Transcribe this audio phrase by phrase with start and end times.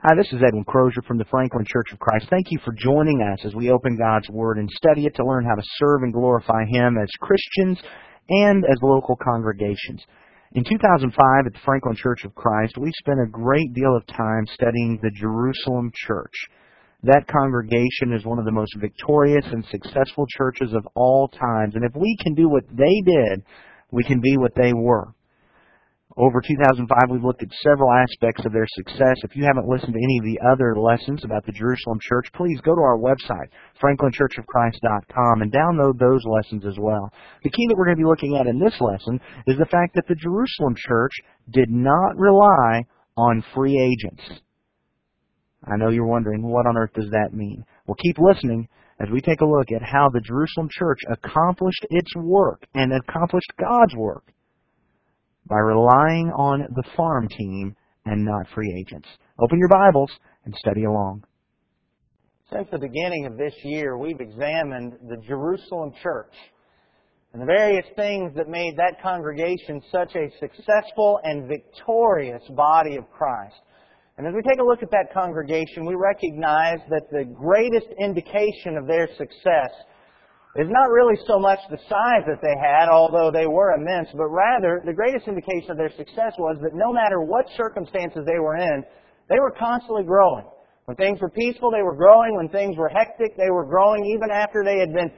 [0.00, 2.28] Hi, this is Edwin Crozier from the Franklin Church of Christ.
[2.30, 5.44] Thank you for joining us as we open God's Word and study it to learn
[5.44, 7.80] how to serve and glorify Him as Christians
[8.28, 10.00] and as local congregations.
[10.52, 14.46] In 2005 at the Franklin Church of Christ, we spent a great deal of time
[14.54, 16.46] studying the Jerusalem Church.
[17.02, 21.82] That congregation is one of the most victorious and successful churches of all times, and
[21.84, 23.42] if we can do what they did,
[23.90, 25.12] we can be what they were.
[26.16, 29.16] Over 2005, we've looked at several aspects of their success.
[29.22, 32.58] If you haven't listened to any of the other lessons about the Jerusalem church, please
[32.62, 37.12] go to our website, franklinchurchofchrist.com, and download those lessons as well.
[37.44, 39.94] The key that we're going to be looking at in this lesson is the fact
[39.94, 41.12] that the Jerusalem church
[41.50, 44.40] did not rely on free agents.
[45.64, 47.64] I know you're wondering, what on earth does that mean?
[47.86, 48.68] Well, keep listening
[48.98, 53.52] as we take a look at how the Jerusalem church accomplished its work and accomplished
[53.60, 54.24] God's work
[55.48, 59.08] by relying on the farm team and not free agents.
[59.38, 60.10] Open your Bibles
[60.44, 61.24] and study along.
[62.52, 66.32] Since the beginning of this year, we've examined the Jerusalem church
[67.32, 73.10] and the various things that made that congregation such a successful and victorious body of
[73.10, 73.56] Christ.
[74.16, 78.76] And as we take a look at that congregation, we recognize that the greatest indication
[78.76, 79.70] of their success
[80.56, 84.28] is not really so much the size that they had, although they were immense, but
[84.28, 88.56] rather the greatest indication of their success was that no matter what circumstances they were
[88.56, 88.82] in,
[89.28, 90.44] they were constantly growing.
[90.88, 92.34] When things were peaceful, they were growing.
[92.34, 94.08] When things were hectic, they were growing.
[94.16, 95.12] Even after they had been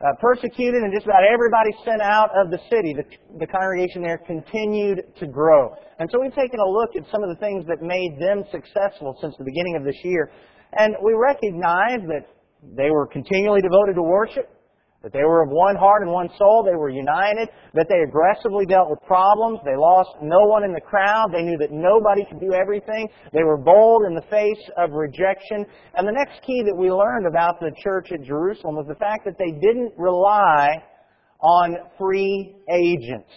[0.00, 3.04] uh, persecuted and just about everybody sent out of the city, the,
[3.38, 5.76] the congregation there continued to grow.
[5.98, 9.12] And so we've taken a look at some of the things that made them successful
[9.20, 10.32] since the beginning of this year.
[10.72, 12.24] And we recognize that
[12.74, 14.48] they were continually devoted to worship.
[15.02, 16.62] That they were of one heart and one soul.
[16.62, 17.48] They were united.
[17.72, 19.60] That they aggressively dealt with problems.
[19.64, 21.32] They lost no one in the crowd.
[21.32, 23.08] They knew that nobody could do everything.
[23.32, 25.64] They were bold in the face of rejection.
[25.94, 29.24] And the next key that we learned about the church at Jerusalem was the fact
[29.24, 30.84] that they didn't rely
[31.40, 33.32] on free agents.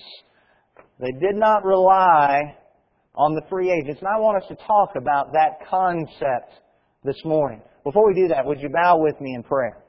[1.00, 2.58] They did not rely
[3.16, 4.02] on the free agents.
[4.02, 6.60] And I want us to talk about that concept
[7.06, 7.62] this morning.
[7.84, 9.83] Before we do that, would you bow with me in prayer?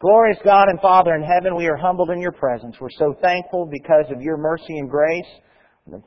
[0.00, 2.74] Glorious God and Father in heaven, we are humbled in your presence.
[2.80, 5.28] We're so thankful because of your mercy and grace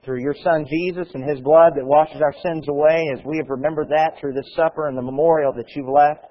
[0.03, 3.51] through your Son Jesus and His blood that washes our sins away as we have
[3.51, 6.25] remembered that through this supper and the memorial that you've left.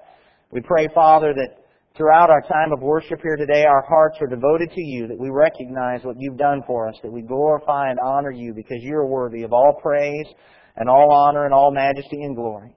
[0.51, 1.63] We pray, Father, that
[1.95, 5.29] throughout our time of worship here today, our hearts are devoted to you, that we
[5.29, 9.43] recognize what you've done for us, that we glorify and honor you because you're worthy
[9.43, 10.27] of all praise
[10.75, 12.75] and all honor and all majesty and glory.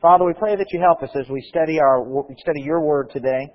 [0.00, 2.06] Father, we pray that you help us as we study our
[2.38, 3.48] study your word today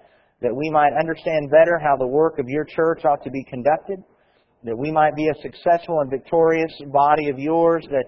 [0.44, 4.04] that we might understand better how the work of your church ought to be conducted,
[4.64, 8.06] that we might be a successful and victorious body of yours that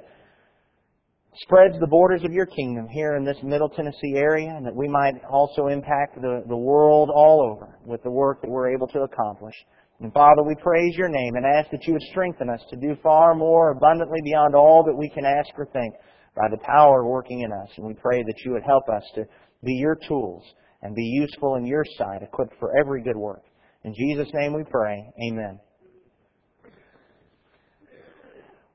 [1.38, 4.88] spreads the borders of your kingdom here in this Middle Tennessee area, and that we
[4.88, 9.00] might also impact the, the world all over with the work that we're able to
[9.00, 9.56] accomplish.
[10.02, 12.98] And Father, we praise your name and ask that you would strengthen us to do
[13.02, 15.94] far more abundantly beyond all that we can ask or think
[16.36, 17.70] by the power working in us.
[17.78, 19.24] And we pray that you would help us to
[19.64, 20.44] be your tools
[20.86, 23.42] and be useful in your sight, equipped for every good work.
[23.84, 25.04] In Jesus' name we pray.
[25.28, 25.60] Amen.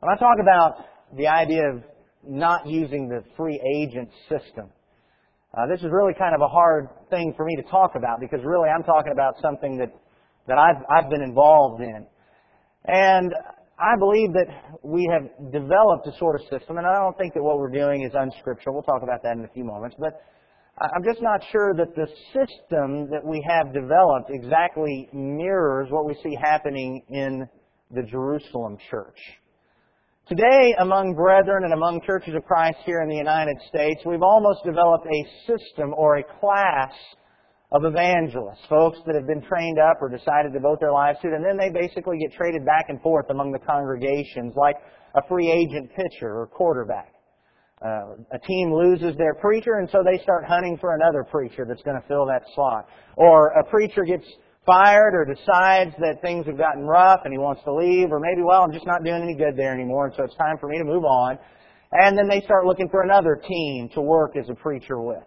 [0.00, 1.84] When I talk about the idea of
[2.26, 4.70] not using the free agent system,
[5.56, 8.40] uh, this is really kind of a hard thing for me to talk about because
[8.44, 9.92] really I'm talking about something that,
[10.48, 12.06] that I've, I've been involved in.
[12.86, 13.32] And
[13.78, 17.42] I believe that we have developed a sort of system, and I don't think that
[17.42, 18.74] what we're doing is unscriptural.
[18.74, 19.96] We'll talk about that in a few moments.
[19.98, 20.20] But
[20.80, 26.14] I'm just not sure that the system that we have developed exactly mirrors what we
[26.22, 27.46] see happening in
[27.90, 29.18] the Jerusalem church.
[30.26, 34.64] Today, among brethren and among churches of Christ here in the United States, we've almost
[34.64, 36.94] developed a system or a class
[37.72, 41.28] of evangelists, folks that have been trained up or decided to devote their lives to
[41.28, 44.76] it, and then they basically get traded back and forth among the congregations like
[45.14, 47.12] a free agent pitcher or quarterback.
[47.80, 51.82] Uh, a team loses their preacher, and so they start hunting for another preacher that's
[51.82, 52.86] going to fill that slot.
[53.16, 54.26] Or a preacher gets
[54.66, 58.42] fired or decides that things have gotten rough and he wants to leave, or maybe,
[58.44, 60.76] well, I'm just not doing any good there anymore, and so it's time for me
[60.76, 61.38] to move on.
[61.92, 65.24] And then they start looking for another team to work as a preacher with.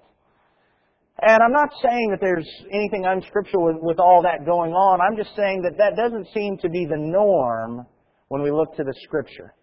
[1.22, 5.02] And I'm not saying that there's anything unscriptural with, with all that going on.
[5.02, 7.86] I'm just saying that that doesn't seem to be the norm
[8.30, 9.54] when we look to the Scripture.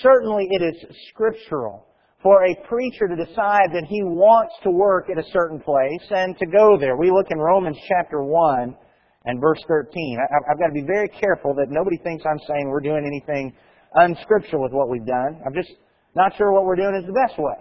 [0.00, 1.86] Certainly it is scriptural
[2.26, 6.36] for a preacher to decide that he wants to work at a certain place and
[6.36, 6.96] to go there.
[6.96, 8.74] We look in Romans chapter 1
[9.26, 10.18] and verse 13.
[10.50, 13.54] I've got to be very careful that nobody thinks I'm saying we're doing anything
[13.94, 15.38] unscriptural with what we've done.
[15.46, 15.70] I'm just
[16.16, 17.54] not sure what we're doing is the best way.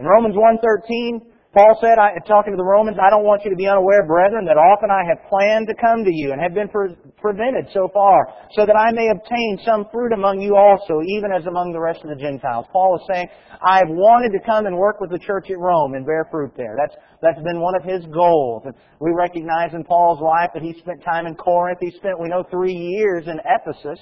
[0.00, 1.20] In Romans 1.13,
[1.58, 4.46] Paul said, I, talking to the Romans, I don't want you to be unaware, brethren,
[4.46, 7.90] that often I have planned to come to you and have been pre- prevented so
[7.90, 11.82] far, so that I may obtain some fruit among you also, even as among the
[11.82, 12.70] rest of the Gentiles.
[12.70, 13.26] Paul is saying,
[13.58, 16.78] I've wanted to come and work with the church at Rome and bear fruit there.
[16.78, 16.94] That's,
[17.26, 18.62] that's been one of his goals.
[18.62, 21.82] And we recognize in Paul's life that he spent time in Corinth.
[21.82, 23.98] He spent, we know, three years in Ephesus.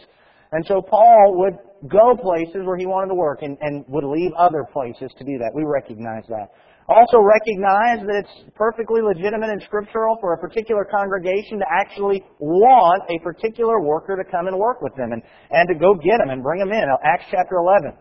[0.53, 1.57] And so Paul would
[1.89, 5.39] go places where he wanted to work and, and would leave other places to do
[5.41, 5.53] that.
[5.57, 6.53] We recognize that.
[6.89, 13.03] Also recognize that it's perfectly legitimate and scriptural for a particular congregation to actually want
[13.11, 16.31] a particular worker to come and work with them and, and to go get them
[16.31, 16.85] and bring them in.
[17.03, 17.93] Acts chapter 11,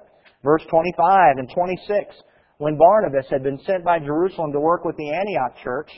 [0.43, 2.13] verse 25 and 26.
[2.57, 5.89] When Barnabas had been sent by Jerusalem to work with the Antioch church,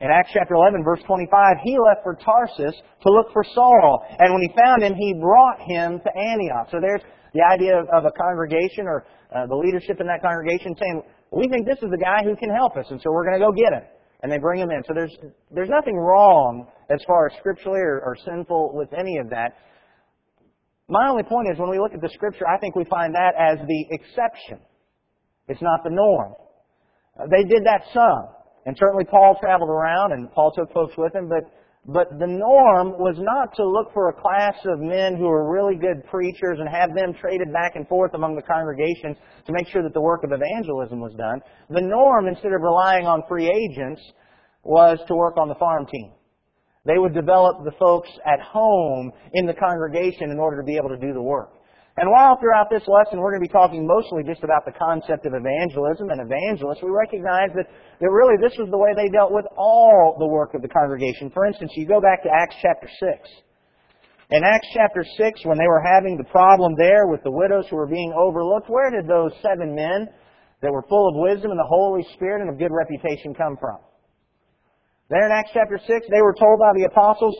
[0.00, 1.30] in Acts chapter 11, verse 25,
[1.62, 4.04] he left for Tarsus to look for Saul.
[4.18, 6.68] And when he found him, he brought him to Antioch.
[6.70, 7.00] So there's
[7.32, 11.02] the idea of, a congregation or uh, the leadership in that congregation saying,
[11.34, 13.44] we think this is the guy who can help us, and so we're going to
[13.44, 13.86] go get him.
[14.22, 14.82] And they bring him in.
[14.88, 15.14] So there's,
[15.50, 19.52] there's nothing wrong as far as scripturally or, or sinful with any of that.
[20.88, 23.34] My only point is when we look at the scripture, I think we find that
[23.38, 24.60] as the exception.
[25.48, 26.32] It's not the norm.
[27.30, 28.28] They did that some.
[28.66, 31.44] And certainly Paul traveled around and Paul took folks with him, but
[31.86, 35.76] but the norm was not to look for a class of men who were really
[35.76, 39.16] good preachers and have them traded back and forth among the congregations
[39.46, 41.40] to make sure that the work of evangelism was done.
[41.68, 44.00] The norm, instead of relying on free agents,
[44.62, 46.12] was to work on the farm team.
[46.86, 50.90] They would develop the folks at home in the congregation in order to be able
[50.90, 51.53] to do the work.
[51.96, 55.26] And while throughout this lesson we're going to be talking mostly just about the concept
[55.26, 59.30] of evangelism and evangelists, we recognize that, that really this was the way they dealt
[59.30, 61.30] with all the work of the congregation.
[61.30, 63.30] For instance, you go back to Acts chapter 6.
[64.30, 67.76] In Acts chapter 6, when they were having the problem there with the widows who
[67.76, 70.08] were being overlooked, where did those seven men
[70.62, 73.78] that were full of wisdom and the Holy Spirit and of good reputation come from?
[75.10, 77.36] There in Acts chapter 6, they were told by the apostles,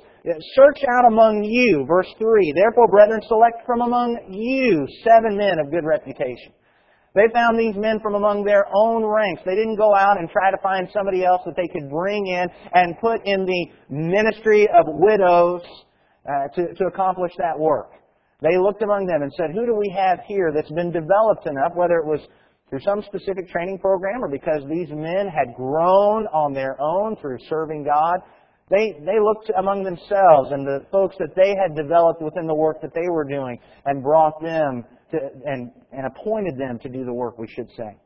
[0.53, 5.71] search out among you, verse 3, therefore brethren select from among you seven men of
[5.71, 6.53] good reputation.
[7.15, 9.41] They found these men from among their own ranks.
[9.47, 12.49] They didn't go out and try to find somebody else that they could bring in
[12.75, 15.63] and put in the ministry of widows
[16.29, 17.93] uh, to, to accomplish that work.
[18.43, 21.73] They looked among them and said, who do we have here that's been developed enough,
[21.75, 22.21] whether it was
[22.75, 27.39] through some specific training program or because these men had grown on their own through
[27.49, 28.19] serving God,
[28.69, 32.81] they, they looked among themselves and the folks that they had developed within the work
[32.83, 37.13] that they were doing and brought them to, and, and appointed them to do the
[37.13, 37.97] work, we should say.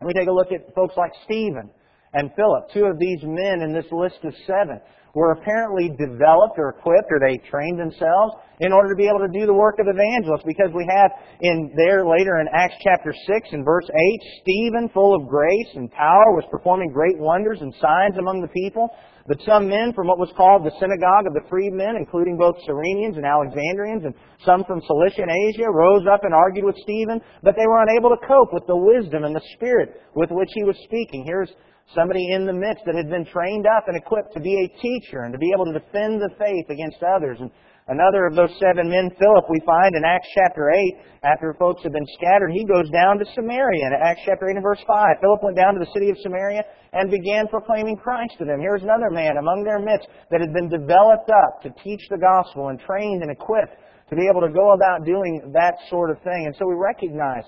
[0.00, 1.70] And we take a look at folks like Stephen
[2.14, 4.80] and Philip, two of these men in this list of seven
[5.14, 9.32] were apparently developed or equipped or they trained themselves in order to be able to
[9.32, 13.48] do the work of evangelists because we have in there later in Acts chapter 6
[13.52, 18.18] and verse 8, Stephen, full of grace and power, was performing great wonders and signs
[18.18, 18.90] among the people.
[19.26, 23.16] But some men from what was called the synagogue of the freedmen, including both Cyrenians
[23.16, 24.14] and Alexandrians and
[24.44, 28.10] some from Cilicia and Asia, rose up and argued with Stephen, but they were unable
[28.10, 31.24] to cope with the wisdom and the spirit with which he was speaking.
[31.24, 31.48] Here's
[31.92, 35.24] somebody in the midst that had been trained up and equipped to be a teacher
[35.24, 37.36] and to be able to defend the faith against others.
[37.40, 37.50] And
[37.88, 41.92] another of those seven men, Philip, we find in Acts chapter 8, after folks have
[41.92, 43.84] been scattered, he goes down to Samaria.
[43.84, 46.64] In Acts chapter 8 and verse 5, Philip went down to the city of Samaria
[46.94, 48.60] and began proclaiming Christ to them.
[48.60, 52.68] Here's another man among their midst that had been developed up to teach the gospel
[52.68, 53.76] and trained and equipped
[54.08, 56.46] to be able to go about doing that sort of thing.
[56.46, 57.44] And so we recognize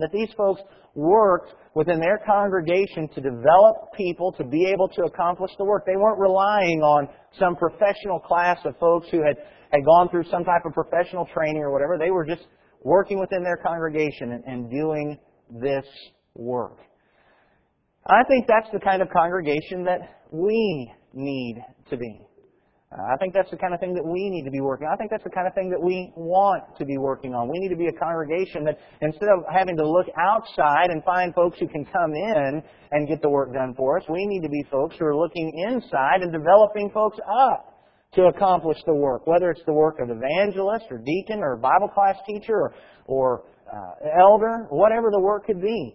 [0.00, 0.60] that these folks
[0.94, 5.84] worked within their congregation to develop people to be able to accomplish the work.
[5.86, 9.36] They weren't relying on some professional class of folks who had,
[9.70, 11.98] had gone through some type of professional training or whatever.
[11.98, 12.46] They were just
[12.82, 15.18] working within their congregation and, and doing
[15.50, 15.84] this
[16.34, 16.78] work.
[18.06, 22.27] I think that's the kind of congregation that we need to be.
[22.90, 24.94] I think that's the kind of thing that we need to be working on.
[24.94, 27.46] I think that's the kind of thing that we want to be working on.
[27.46, 31.34] We need to be a congregation that instead of having to look outside and find
[31.34, 34.48] folks who can come in and get the work done for us, we need to
[34.48, 37.76] be folks who are looking inside and developing folks up
[38.14, 42.16] to accomplish the work, whether it's the work of evangelist or deacon or Bible class
[42.26, 45.94] teacher or, or uh, elder, whatever the work could be.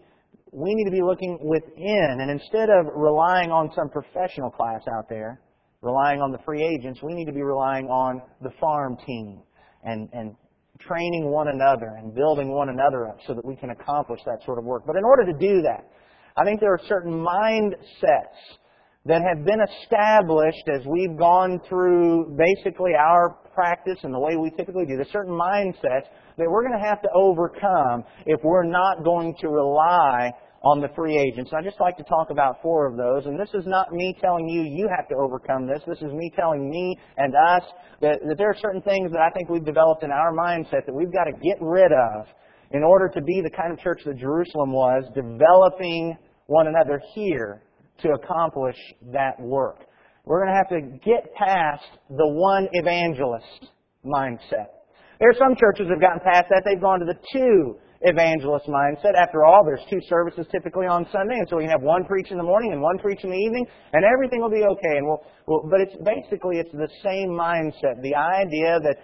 [0.52, 5.10] We need to be looking within, and instead of relying on some professional class out
[5.10, 5.42] there,
[5.84, 9.44] relying on the free agents, we need to be relying on the farm team
[9.84, 10.36] and, and
[10.80, 14.58] training one another and building one another up so that we can accomplish that sort
[14.58, 14.84] of work.
[14.88, 15.92] But in order to do that,
[16.36, 18.58] I think there are certain mindsets
[19.06, 24.50] that have been established as we've gone through basically our practice and the way we
[24.52, 24.96] typically do.
[24.96, 29.50] There's certain mindsets that we're going to have to overcome if we're not going to
[29.50, 30.32] rely
[30.64, 31.52] on the free agents.
[31.54, 33.26] I'd just like to talk about four of those.
[33.26, 35.82] And this is not me telling you you have to overcome this.
[35.86, 37.64] This is me telling me and us
[38.02, 40.94] that, that there are certain things that I think we've developed in our mindset that
[40.94, 42.28] we've got to get rid of
[42.72, 46.18] in order to be the kind of church that Jerusalem was, developing
[46.48, 47.62] one another here
[48.02, 48.78] to accomplish
[49.12, 49.80] that work.
[50.26, 53.68] We're going to have to get past the one evangelist
[54.06, 54.72] mindset.
[55.20, 56.64] There are some churches that have gotten past that.
[56.66, 59.16] They've gone to the two evangelist mindset.
[59.16, 62.32] After all, there's two services typically on Sunday, and so we can have one preach
[62.32, 64.96] in the morning and one preach in the evening, and everything will be okay.
[65.00, 68.04] And we'll, we'll, but it's basically it's the same mindset.
[68.04, 68.96] The idea that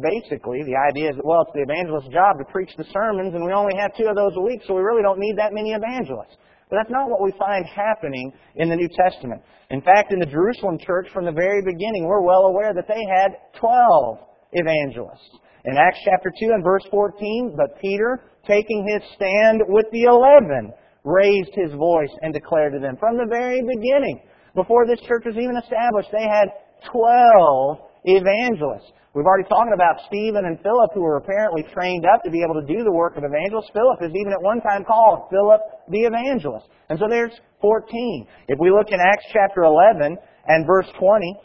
[0.00, 3.44] basically the idea is that well, it's the evangelist's job to preach the sermons, and
[3.44, 5.74] we only have two of those a week, so we really don't need that many
[5.74, 6.38] evangelists.
[6.70, 9.42] But that's not what we find happening in the New Testament.
[9.70, 13.02] In fact, in the Jerusalem church from the very beginning, we're well aware that they
[13.04, 14.18] had 12
[14.52, 15.38] evangelists.
[15.64, 20.72] In Acts chapter 2 and verse 14, but Peter, taking his stand with the eleven,
[21.04, 22.96] raised his voice and declared to them.
[23.00, 24.20] From the very beginning,
[24.54, 26.52] before this church was even established, they had
[26.92, 28.92] 12 evangelists.
[29.14, 32.60] We've already talked about Stephen and Philip, who were apparently trained up to be able
[32.60, 33.70] to do the work of evangelists.
[33.72, 36.66] Philip is even at one time called Philip the evangelist.
[36.90, 38.26] And so there's 14.
[38.48, 40.18] If we look in Acts chapter 11
[40.48, 41.40] and verse 20,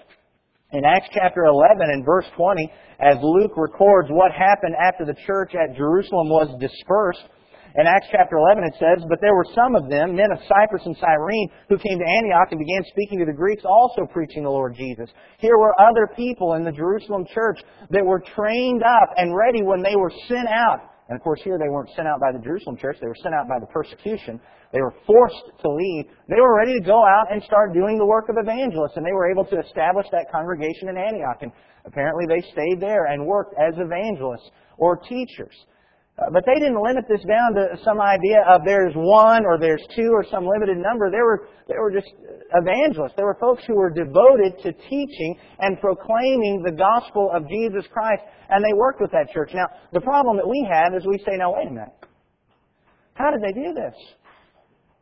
[0.71, 5.55] in Acts chapter 11 and verse 20, as Luke records what happened after the church
[5.55, 7.25] at Jerusalem was dispersed,
[7.75, 10.85] in Acts chapter 11 it says, But there were some of them, men of Cyprus
[10.85, 14.49] and Cyrene, who came to Antioch and began speaking to the Greeks, also preaching the
[14.49, 15.09] Lord Jesus.
[15.37, 17.61] Here were other people in the Jerusalem church
[17.91, 20.81] that were trained up and ready when they were sent out.
[21.09, 23.33] And of course here they weren't sent out by the Jerusalem church, they were sent
[23.33, 24.39] out by the persecution.
[24.71, 26.05] They were forced to leave.
[26.27, 29.11] They were ready to go out and start doing the work of evangelists, and they
[29.11, 31.41] were able to establish that congregation in Antioch.
[31.41, 31.51] And
[31.85, 35.55] apparently they stayed there and worked as evangelists or teachers.
[36.19, 39.81] Uh, but they didn't limit this down to some idea of there's one or there's
[39.95, 41.09] two or some limited number.
[41.09, 42.11] There were, there were just
[42.53, 43.13] evangelists.
[43.15, 48.21] There were folks who were devoted to teaching and proclaiming the gospel of Jesus Christ,
[48.49, 49.51] and they worked with that church.
[49.53, 51.95] Now, the problem that we have is we say, now wait a minute.
[53.13, 53.95] How did they do this?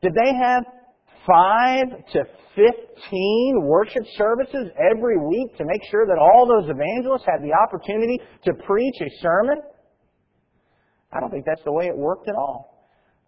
[0.01, 0.63] Did they have
[1.25, 2.23] five to
[2.55, 8.19] fifteen worship services every week to make sure that all those evangelists had the opportunity
[8.45, 9.57] to preach a sermon?
[11.11, 12.77] I don't think that's the way it worked at all.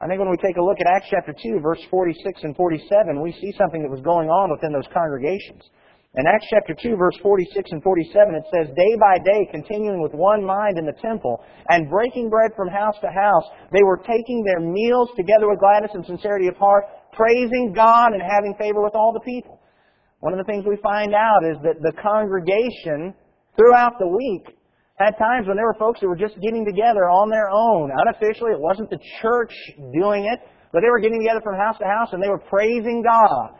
[0.01, 3.21] I think when we take a look at Acts chapter 2, verse 46 and 47,
[3.21, 5.63] we see something that was going on within those congregations.
[6.17, 10.11] In Acts chapter 2, verse 46 and 47, it says, Day by day, continuing with
[10.17, 11.37] one mind in the temple,
[11.69, 15.91] and breaking bread from house to house, they were taking their meals together with gladness
[15.93, 19.61] and sincerity of heart, praising God and having favor with all the people.
[20.21, 23.13] One of the things we find out is that the congregation,
[23.55, 24.57] throughout the week,
[24.97, 27.91] had times when there were folks who were just getting together on their own.
[27.93, 29.53] Unofficially, it wasn't the church
[29.93, 30.39] doing it,
[30.73, 33.58] but they were getting together from house to house and they were praising God.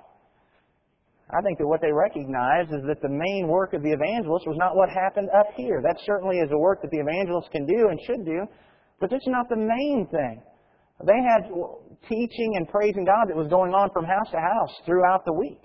[1.29, 4.57] I think that what they recognized is that the main work of the evangelist was
[4.57, 5.81] not what happened up here.
[5.81, 8.47] That certainly is a work that the evangelist can do and should do,
[8.99, 10.41] but this is not the main thing.
[11.05, 11.45] They had
[12.09, 15.61] teaching and praising God that was going on from house to house throughout the week.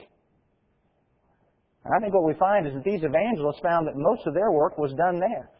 [1.85, 4.79] I think what we find is that these evangelists found that most of their work
[4.79, 5.51] was done there.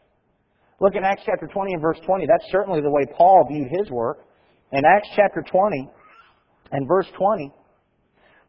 [0.81, 2.25] Look in Acts chapter 20 and verse 20.
[2.25, 4.25] That's certainly the way Paul viewed his work.
[4.71, 5.89] In Acts chapter 20
[6.71, 7.53] and verse 20,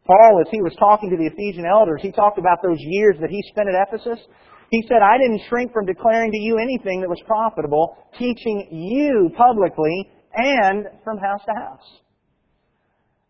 [0.07, 3.29] Paul, as he was talking to the Ephesian elders, he talked about those years that
[3.29, 4.23] he spent at Ephesus.
[4.71, 9.29] He said, I didn't shrink from declaring to you anything that was profitable, teaching you
[9.35, 11.87] publicly and from house to house.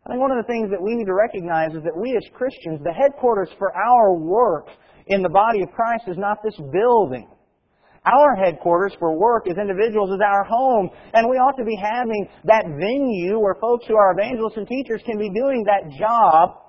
[0.05, 2.24] I think one of the things that we need to recognize is that we as
[2.34, 4.69] Christians, the headquarters for our work
[5.07, 7.27] in the body of Christ is not this building.
[8.05, 12.29] Our headquarters for work as individuals is our home, and we ought to be having
[12.46, 16.66] that venue where folks who are evangelists and teachers can be doing that job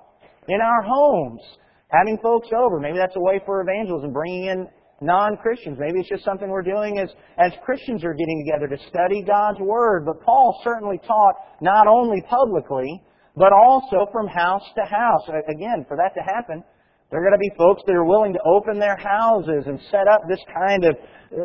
[0.49, 1.41] in our homes,
[1.89, 2.79] having folks over.
[2.79, 4.67] Maybe that's a way for evangelism, bringing in
[5.01, 5.77] non-Christians.
[5.79, 9.59] Maybe it's just something we're doing as, as Christians are getting together to study God's
[9.59, 10.05] Word.
[10.05, 13.01] But Paul certainly taught not only publicly,
[13.35, 15.23] but also from house to house.
[15.47, 16.63] Again, for that to happen,
[17.09, 20.07] there are going to be folks that are willing to open their houses and set
[20.07, 20.93] up this kind of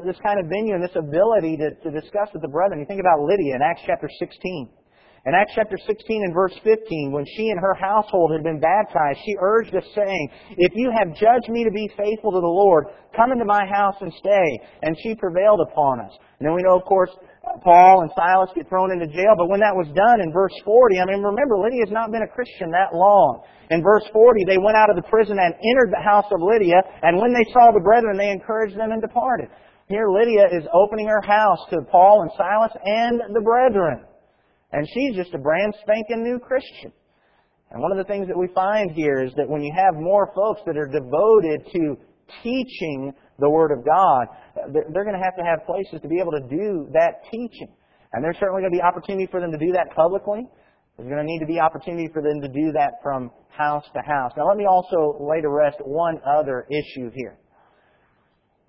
[0.04, 2.80] this kind of venue and this ability to, to discuss with the brethren.
[2.80, 4.68] You think about Lydia in Acts chapter 16.
[5.24, 9.24] In Acts chapter 16 and verse 15, when she and her household had been baptized,
[9.24, 10.28] she urged us saying,
[10.60, 13.96] If you have judged me to be faithful to the Lord, come into my house
[14.04, 14.48] and stay.
[14.84, 16.12] And she prevailed upon us.
[16.36, 17.08] And then we know, of course,
[17.64, 19.32] Paul and Silas get thrown into jail.
[19.32, 22.28] But when that was done in verse 40, I mean, remember, Lydia has not been
[22.28, 23.48] a Christian that long.
[23.72, 26.84] In verse 40, they went out of the prison and entered the house of Lydia,
[27.00, 29.48] and when they saw the brethren, they encouraged them and departed.
[29.88, 34.04] Here, Lydia is opening her house to Paul and Silas and the brethren.
[34.74, 36.90] And she's just a brand spanking new Christian.
[37.70, 40.32] And one of the things that we find here is that when you have more
[40.34, 41.96] folks that are devoted to
[42.42, 44.26] teaching the Word of God,
[44.72, 47.70] they're going to have to have places to be able to do that teaching.
[48.12, 50.42] And there's certainly going to be opportunity for them to do that publicly.
[50.96, 54.02] There's going to need to be opportunity for them to do that from house to
[54.02, 54.32] house.
[54.36, 57.38] Now let me also lay to rest one other issue here.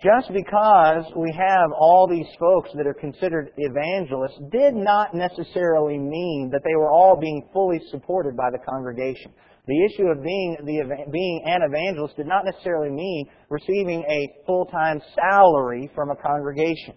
[0.04, 6.50] Just because we have all these folks that are considered evangelists did not necessarily mean
[6.52, 9.32] that they were all being fully supported by the congregation.
[9.68, 15.02] The issue of being, the, being an evangelist did not necessarily mean receiving a full-time
[15.16, 16.96] salary from a congregation.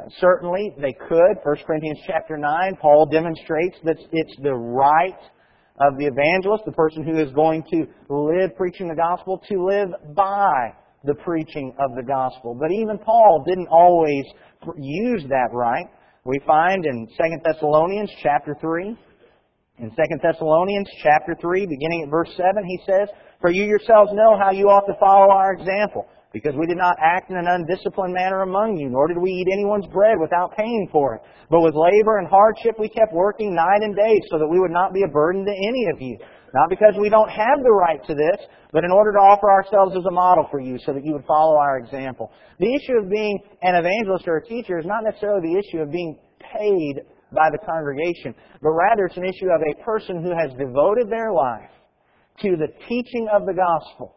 [0.00, 1.36] Uh, certainly, they could.
[1.44, 5.20] 1 Corinthians chapter 9, Paul demonstrates that it's the right
[5.78, 9.90] of the evangelist, the person who is going to live preaching the gospel, to live
[10.14, 10.72] by
[11.04, 12.56] the preaching of the gospel.
[12.58, 14.24] But even Paul didn't always
[14.76, 15.86] use that right.
[16.24, 18.96] We find in 2 Thessalonians chapter 3,
[19.78, 23.08] in 2 Thessalonians chapter 3, beginning at verse 7, he says,
[23.40, 26.94] For you yourselves know how you ought to follow our example, because we did not
[27.02, 30.88] act in an undisciplined manner among you, nor did we eat anyone's bread without paying
[30.92, 31.22] for it.
[31.50, 34.70] But with labor and hardship we kept working night and day, so that we would
[34.70, 36.18] not be a burden to any of you.
[36.54, 39.96] Not because we don't have the right to this, but in order to offer ourselves
[39.96, 42.30] as a model for you so that you would follow our example.
[42.58, 45.90] The issue of being an evangelist or a teacher is not necessarily the issue of
[45.90, 50.50] being paid by the congregation, but rather it's an issue of a person who has
[50.58, 51.70] devoted their life
[52.40, 54.16] to the teaching of the gospel.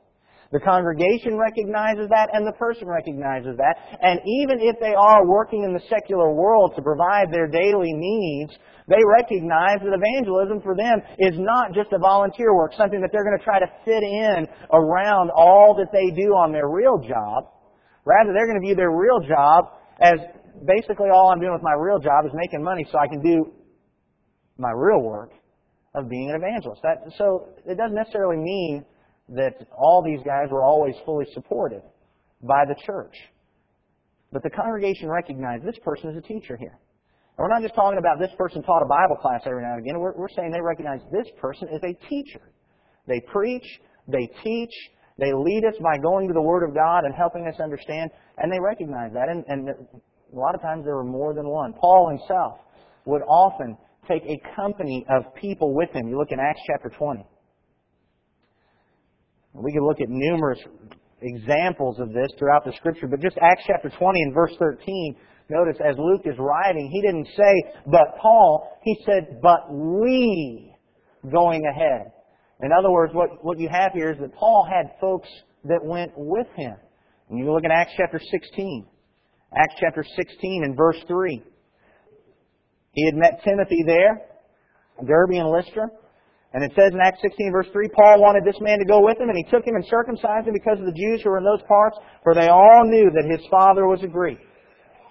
[0.51, 3.75] The congregation recognizes that and the person recognizes that.
[4.01, 8.53] And even if they are working in the secular world to provide their daily needs,
[8.87, 13.25] they recognize that evangelism for them is not just a volunteer work, something that they're
[13.25, 17.49] going to try to fit in around all that they do on their real job.
[18.05, 19.65] Rather, they're going to view their real job
[19.99, 20.21] as
[20.67, 23.51] basically all I'm doing with my real job is making money so I can do
[24.57, 25.31] my real work
[25.95, 26.81] of being an evangelist.
[26.83, 28.85] That, so it doesn't necessarily mean
[29.29, 31.81] that all these guys were always fully supported
[32.41, 33.15] by the church.
[34.31, 36.77] But the congregation recognized this person is a teacher here.
[37.37, 39.81] And we're not just talking about this person taught a Bible class every now and
[39.81, 39.99] again.
[39.99, 42.51] We're, we're saying they recognize this person is a teacher.
[43.07, 43.65] They preach,
[44.07, 44.73] they teach,
[45.17, 48.51] they lead us by going to the Word of God and helping us understand, and
[48.51, 49.29] they recognize that.
[49.29, 51.73] And, and a lot of times there were more than one.
[51.73, 52.59] Paul himself
[53.05, 56.07] would often take a company of people with him.
[56.07, 57.25] You look in Acts chapter 20.
[59.55, 60.59] We can look at numerous
[61.21, 65.15] examples of this throughout the scripture, but just Acts chapter 20 and verse 13,
[65.49, 70.73] notice as Luke is writing, he didn't say, but Paul, he said, but we
[71.31, 72.11] going ahead.
[72.61, 75.29] In other words, what, what you have here is that Paul had folks
[75.65, 76.75] that went with him.
[77.29, 78.85] And you look at Acts chapter 16.
[79.57, 81.43] Acts chapter 16 and verse 3.
[82.91, 84.21] He had met Timothy there,
[85.05, 85.87] Derbe and Lystra.
[86.55, 89.19] And it says in Acts 16 verse 3, Paul wanted this man to go with
[89.19, 91.43] him, and he took him and circumcised him because of the Jews who were in
[91.43, 94.39] those parts, for they all knew that his father was a Greek.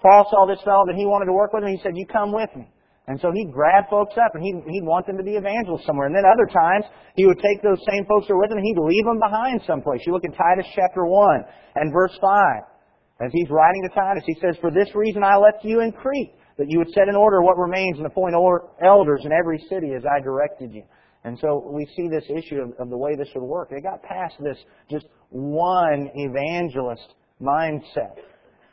[0.01, 2.33] Paul saw this fellow that he wanted to work with, and he said, you come
[2.33, 2.65] with me.
[3.05, 6.09] And so he'd grab folks up and he'd, he'd want them to be evangelists somewhere.
[6.09, 8.65] And then other times, he would take those same folks who were with him and
[8.65, 10.01] he'd leave them behind someplace.
[10.09, 11.45] You look at Titus chapter 1
[11.77, 13.21] and verse 5.
[13.21, 16.33] As he's writing to Titus, he says, For this reason I left you in Crete,
[16.57, 20.03] that you would set in order what remains and appoint elders in every city as
[20.03, 20.83] I directed you.
[21.25, 23.71] And so we see this issue of, of the way this would work.
[23.71, 24.57] They got past this
[24.91, 28.17] just one evangelist mindset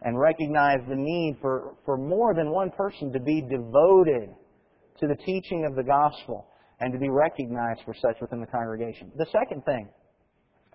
[0.03, 4.35] and recognized the need for, for more than one person to be devoted
[5.01, 6.47] to the teaching of the gospel
[6.81, 9.11] and to be recognized for such within the congregation.
[9.17, 9.89] The second thing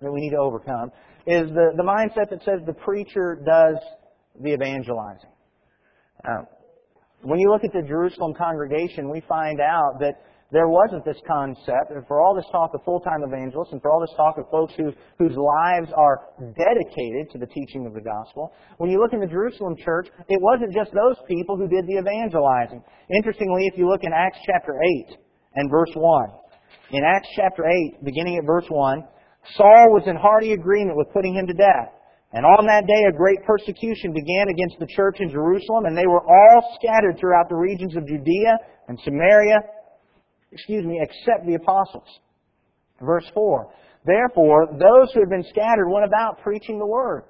[0.00, 0.90] that we need to overcome
[1.28, 3.76] is the, the mindset that says the preacher does
[4.42, 5.30] the evangelizing.
[6.24, 6.42] Uh,
[7.22, 10.14] when you look at the Jerusalem congregation, we find out that
[10.50, 14.00] there wasn't this concept, and for all this talk of full-time evangelists, and for all
[14.00, 18.52] this talk of folks who, whose lives are dedicated to the teaching of the gospel,
[18.78, 22.00] when you look in the Jerusalem church, it wasn't just those people who did the
[22.00, 22.82] evangelizing.
[23.14, 24.72] Interestingly, if you look in Acts chapter
[25.12, 25.18] 8
[25.56, 26.30] and verse 1,
[26.92, 29.04] in Acts chapter 8, beginning at verse 1,
[29.56, 31.92] Saul was in hearty agreement with putting him to death.
[32.32, 36.06] And on that day a great persecution began against the church in Jerusalem, and they
[36.06, 38.56] were all scattered throughout the regions of Judea
[38.88, 39.60] and Samaria,
[40.52, 42.08] excuse me, except the apostles.
[43.00, 43.70] Verse 4.
[44.04, 47.24] Therefore, those who had been scattered went about preaching the word.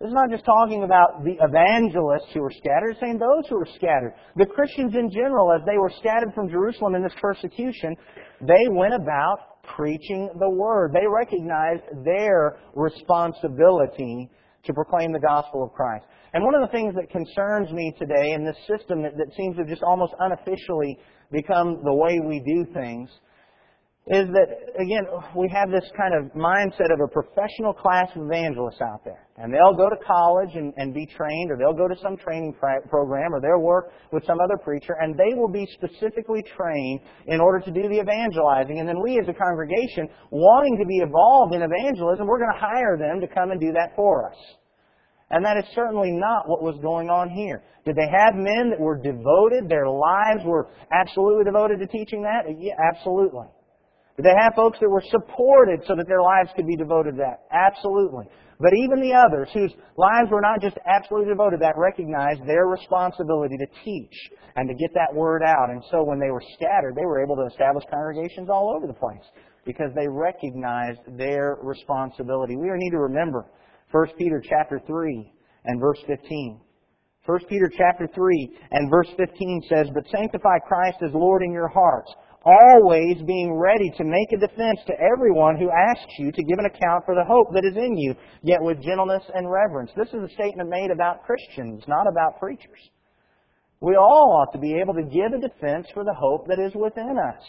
[0.00, 3.56] This is not just talking about the evangelists who were scattered, it's saying those who
[3.56, 4.12] were scattered.
[4.36, 7.96] The Christians in general, as they were scattered from Jerusalem in this persecution,
[8.42, 10.92] they went about preaching the word.
[10.92, 14.28] They recognized their responsibility
[14.64, 16.04] to proclaim the gospel of Christ.
[16.34, 19.56] And one of the things that concerns me today in this system that, that seems
[19.56, 20.98] to just almost unofficially
[21.32, 23.10] become the way we do things
[24.06, 24.46] is that,
[24.78, 25.02] again,
[25.34, 29.26] we have this kind of mindset of a professional class of evangelists out there.
[29.36, 32.54] And they'll go to college and, and be trained, or they'll go to some training
[32.54, 37.40] program, or they'll work with some other preacher, and they will be specifically trained in
[37.40, 38.78] order to do the evangelizing.
[38.78, 42.62] And then we as a congregation, wanting to be involved in evangelism, we're going to
[42.62, 44.38] hire them to come and do that for us.
[45.30, 47.62] And that is certainly not what was going on here.
[47.84, 49.68] Did they have men that were devoted?
[49.68, 52.46] Their lives were absolutely devoted to teaching that?
[52.58, 53.46] Yeah, absolutely.
[54.16, 57.22] Did they have folks that were supported so that their lives could be devoted to
[57.26, 57.44] that?
[57.50, 58.26] Absolutely.
[58.58, 62.66] But even the others whose lives were not just absolutely devoted to that recognized their
[62.66, 64.16] responsibility to teach
[64.54, 65.68] and to get that word out.
[65.68, 68.96] And so when they were scattered, they were able to establish congregations all over the
[68.96, 69.26] place
[69.66, 72.56] because they recognized their responsibility.
[72.56, 73.44] We need to remember
[73.90, 75.32] 1 Peter chapter 3
[75.64, 76.60] and verse 15.
[77.24, 81.68] 1 Peter chapter 3 and verse 15 says, But sanctify Christ as Lord in your
[81.68, 82.12] hearts
[82.46, 86.66] always being ready to make a defense to everyone who asks you to give an
[86.66, 89.90] account for the hope that is in you, yet with gentleness and reverence.
[89.96, 92.78] This is a statement made about Christians, not about preachers.
[93.80, 96.72] We all ought to be able to give a defense for the hope that is
[96.74, 97.42] within us.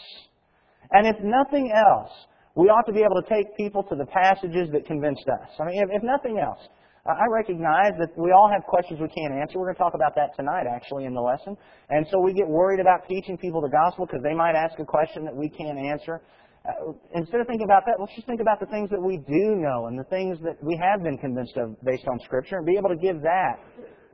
[0.90, 2.10] And if nothing else,
[2.58, 5.46] we ought to be able to take people to the passages that convinced us.
[5.62, 6.58] I mean, if, if nothing else,
[7.06, 9.62] I recognize that we all have questions we can't answer.
[9.62, 11.56] We're going to talk about that tonight, actually, in the lesson.
[11.88, 14.84] And so we get worried about teaching people the gospel because they might ask a
[14.84, 16.20] question that we can't answer.
[16.66, 19.54] Uh, instead of thinking about that, let's just think about the things that we do
[19.54, 22.76] know and the things that we have been convinced of based on Scripture and be
[22.76, 23.62] able to give that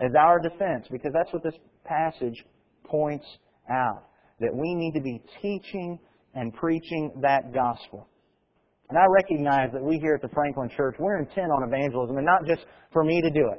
[0.05, 2.45] as our defense because that's what this passage
[2.85, 3.27] points
[3.73, 4.05] out.
[4.39, 5.99] That we need to be teaching
[6.35, 8.07] and preaching that gospel.
[8.95, 12.25] And I recognize that we here at the Franklin Church, we're intent on evangelism, and
[12.25, 13.59] not just for me to do it.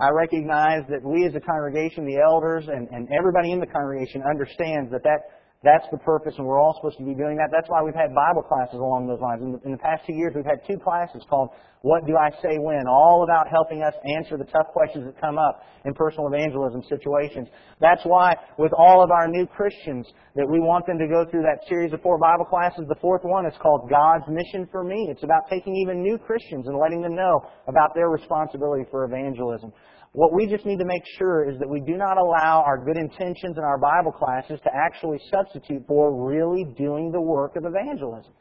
[0.00, 4.22] I recognize that we as a congregation, the elders, and, and everybody in the congregation
[4.24, 7.52] understands that that that's the purpose, and we're all supposed to be doing that.
[7.52, 9.44] That's why we've had Bible classes along those lines.
[9.44, 11.50] In the, in the past two years, we've had two classes called
[11.82, 12.88] What Do I Say When?
[12.88, 17.48] All about helping us answer the tough questions that come up in personal evangelism situations.
[17.78, 21.44] That's why, with all of our new Christians, that we want them to go through
[21.44, 22.88] that series of four Bible classes.
[22.88, 25.12] The fourth one is called God's Mission for Me.
[25.12, 29.76] It's about taking even new Christians and letting them know about their responsibility for evangelism.
[30.12, 32.96] What we just need to make sure is that we do not allow our good
[32.96, 38.32] intentions in our Bible classes to actually substitute for really doing the work of evangelism.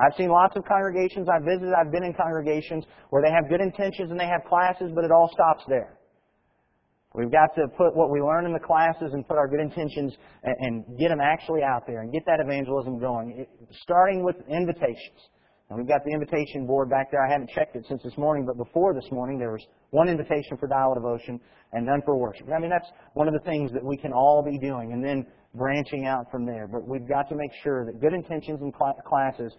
[0.00, 3.60] I've seen lots of congregations I've visited, I've been in congregations where they have good
[3.60, 5.98] intentions and they have classes, but it all stops there.
[7.14, 10.16] We've got to put what we learn in the classes and put our good intentions
[10.42, 13.48] and, and get them actually out there and get that evangelism going, it,
[13.82, 15.20] starting with invitations.
[15.72, 17.24] And we've got the invitation board back there.
[17.26, 20.58] I haven't checked it since this morning, but before this morning there was one invitation
[20.60, 21.40] for Dial Devotion
[21.72, 22.46] and none for worship.
[22.54, 25.24] I mean, that's one of the things that we can all be doing and then
[25.54, 26.68] branching out from there.
[26.68, 29.54] But we've got to make sure that good intentions in classes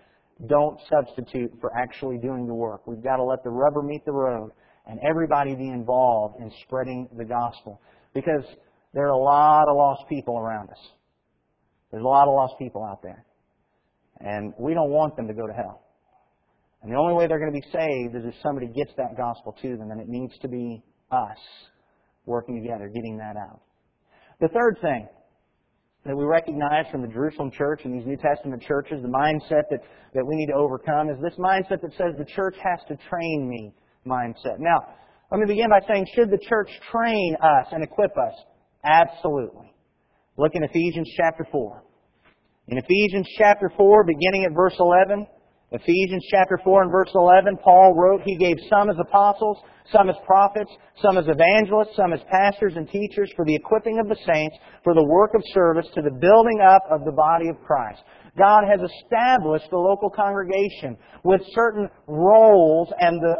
[0.45, 2.85] don't substitute for actually doing the work.
[2.85, 4.51] We've got to let the rubber meet the road
[4.85, 7.81] and everybody be involved in spreading the gospel.
[8.13, 8.45] Because
[8.93, 10.89] there are a lot of lost people around us.
[11.89, 13.25] There's a lot of lost people out there.
[14.19, 15.79] And we don't want them to go to hell.
[16.83, 19.55] And the only way they're going to be saved is if somebody gets that gospel
[19.61, 21.39] to them, and it needs to be us
[22.25, 23.61] working together, getting that out.
[24.41, 25.07] The third thing
[26.05, 29.79] that we recognize from the Jerusalem church and these New Testament churches, the mindset that,
[30.13, 33.47] that we need to overcome, is this mindset that says the church has to train
[33.47, 33.73] me
[34.05, 34.59] mindset.
[34.59, 34.79] Now,
[35.31, 38.35] let me begin by saying, should the church train us and equip us?
[38.83, 39.73] Absolutely.
[40.37, 41.83] Look in Ephesians chapter 4.
[42.67, 45.25] In Ephesians chapter 4, beginning at verse 11,
[45.73, 49.57] Ephesians chapter 4 and verse 11, Paul wrote, He gave some as apostles,
[49.91, 50.69] some as prophets,
[51.01, 54.93] some as evangelists, some as pastors and teachers for the equipping of the saints, for
[54.93, 58.03] the work of service, to the building up of the body of Christ.
[58.37, 63.35] God has established the local congregation with certain roles, and the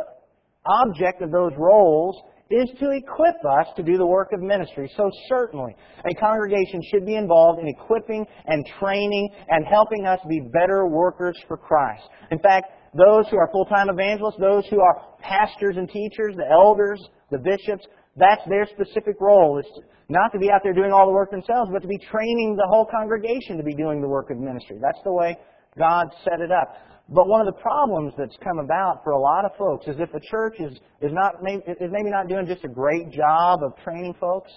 [0.65, 2.19] object of those roles
[2.50, 4.92] is to equip us to do the work of ministry.
[4.96, 5.76] So certainly,
[6.10, 11.38] a congregation should be involved in equipping and training and helping us be better workers
[11.48, 12.04] for Christ.
[12.32, 17.02] In fact, those who are full-time evangelists, those who are pastors and teachers, the elders,
[17.32, 19.58] the bishops, that's their specific role.
[19.58, 19.66] Is
[20.10, 22.68] not to be out there doing all the work themselves, but to be training the
[22.70, 24.78] whole congregation to be doing the work of ministry.
[24.80, 25.38] That's the way
[25.78, 26.76] God set it up.
[27.10, 30.12] But one of the problems that's come about for a lot of folks is if
[30.12, 34.16] the church is, is not is maybe not doing just a great job of training
[34.20, 34.52] folks,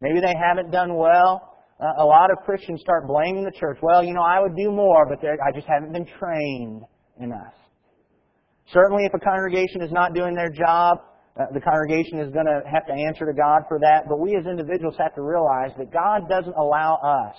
[0.00, 1.56] maybe they haven't done well.
[1.80, 3.78] Uh, a lot of Christians start blaming the church.
[3.82, 6.82] Well, you know, I would do more, but I just haven't been trained
[7.20, 7.54] enough.
[8.72, 10.98] Certainly, if a congregation is not doing their job,
[11.38, 14.04] uh, the congregation is going to have to answer to God for that.
[14.08, 17.36] But we as individuals have to realize that God doesn't allow us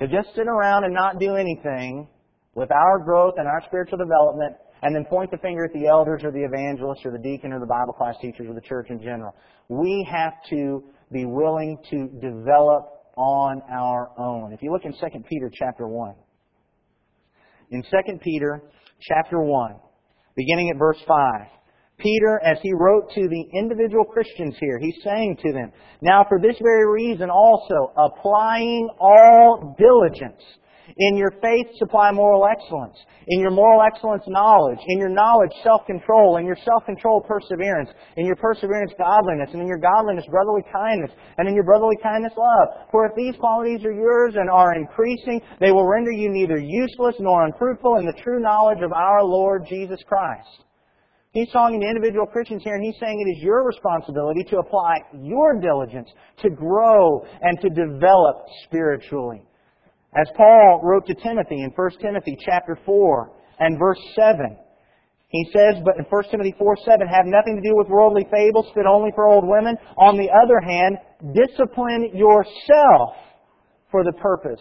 [0.00, 2.08] to just sit around and not do anything
[2.54, 6.22] with our growth and our spiritual development and then point the finger at the elders
[6.24, 9.00] or the evangelists or the deacon or the Bible class teachers or the church in
[9.00, 9.34] general.
[9.68, 14.52] We have to be willing to develop on our own.
[14.52, 16.14] If you look in 2 Peter chapter 1.
[17.70, 18.62] In 2 Peter
[19.00, 19.76] chapter 1,
[20.36, 21.46] beginning at verse 5.
[21.98, 26.40] Peter, as he wrote to the individual Christians here, he's saying to them, Now for
[26.40, 30.42] this very reason also, applying all diligence,
[30.96, 32.96] in your faith, supply moral excellence.
[33.28, 34.78] In your moral excellence, knowledge.
[34.88, 36.36] In your knowledge, self-control.
[36.36, 37.90] In your self-control, perseverance.
[38.16, 39.50] In your perseverance, godliness.
[39.52, 41.10] And in your godliness, brotherly kindness.
[41.38, 42.88] And in your brotherly kindness, love.
[42.90, 47.16] For if these qualities are yours and are increasing, they will render you neither useless
[47.20, 50.64] nor unfruitful in the true knowledge of our Lord Jesus Christ.
[51.32, 54.96] He's talking to individual Christians here, and he's saying it is your responsibility to apply
[55.22, 56.10] your diligence
[56.42, 59.42] to grow and to develop spiritually.
[60.14, 64.56] As Paul wrote to Timothy in 1 Timothy chapter 4 and verse 7,
[65.28, 68.66] he says, but in 1 Timothy 4, 7, have nothing to do with worldly fables
[68.74, 69.76] fit only for old women.
[69.96, 70.98] On the other hand,
[71.32, 73.16] discipline yourself
[73.90, 74.60] for the purpose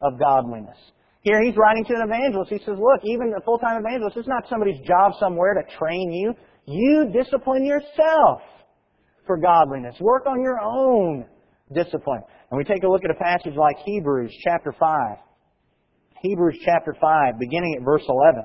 [0.00, 0.78] of godliness.
[1.22, 2.50] Here he's writing to an evangelist.
[2.50, 6.34] He says, look, even a full-time evangelist, it's not somebody's job somewhere to train you.
[6.66, 8.42] You discipline yourself
[9.26, 9.96] for godliness.
[10.00, 11.26] Work on your own
[11.74, 12.22] discipline.
[12.52, 15.16] And we take a look at a passage like Hebrews chapter 5.
[16.20, 18.44] Hebrews chapter 5, beginning at verse 11.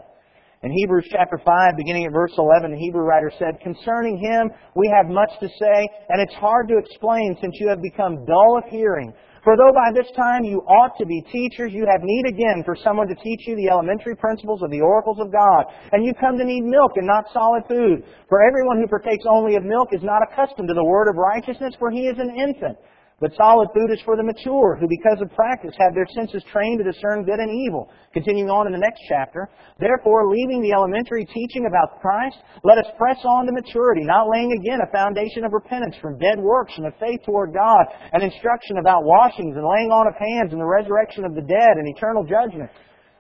[0.64, 4.48] In Hebrews chapter 5, beginning at verse 11, the Hebrew writer said, Concerning him
[4.80, 8.56] we have much to say, and it's hard to explain since you have become dull
[8.56, 9.12] of hearing.
[9.44, 12.80] For though by this time you ought to be teachers, you have need again for
[12.80, 15.68] someone to teach you the elementary principles of the oracles of God.
[15.92, 18.08] And you come to need milk and not solid food.
[18.32, 21.76] For everyone who partakes only of milk is not accustomed to the word of righteousness,
[21.78, 22.80] for he is an infant.
[23.20, 26.78] But solid food is for the mature, who because of practice have their senses trained
[26.78, 27.90] to discern good and evil.
[28.14, 29.50] Continuing on in the next chapter,
[29.82, 34.54] therefore, leaving the elementary teaching about Christ, let us press on to maturity, not laying
[34.54, 38.78] again a foundation of repentance from dead works and of faith toward God, and instruction
[38.78, 42.22] about washings and laying on of hands and the resurrection of the dead and eternal
[42.22, 42.70] judgment.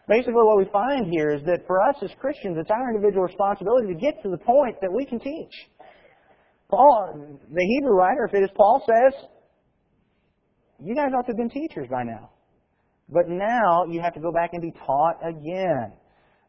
[0.05, 3.89] Basically, what we find here is that for us as Christians, it's our individual responsibility
[3.89, 5.53] to get to the point that we can teach.
[6.69, 7.17] Paul,
[7.49, 9.25] the Hebrew writer, if it is Paul says,
[10.83, 12.29] you guys ought to have been teachers by now.
[13.09, 15.93] But now you have to go back and be taught again.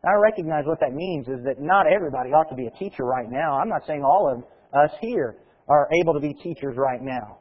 [0.04, 3.30] I recognize what that means is that not everybody ought to be a teacher right
[3.30, 3.58] now.
[3.58, 4.44] I'm not saying all of
[4.78, 5.36] us here
[5.68, 7.38] are able to be teachers right now.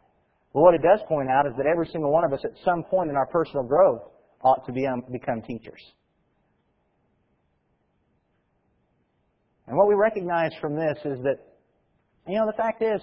[0.53, 2.83] But what it does point out is that every single one of us at some
[2.83, 4.01] point in our personal growth
[4.43, 5.81] ought to be, um, become teachers.
[9.67, 11.39] And what we recognize from this is that,
[12.27, 13.01] you know, the fact is,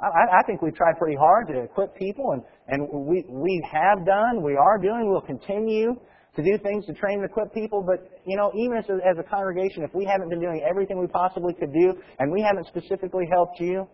[0.00, 4.04] I, I think we've tried pretty hard to equip people, and, and we, we have
[4.04, 5.94] done, we are doing, we'll continue
[6.34, 7.84] to do things to train and equip people.
[7.86, 10.98] But, you know, even as a, as a congregation, if we haven't been doing everything
[10.98, 13.86] we possibly could do, and we haven't specifically helped you,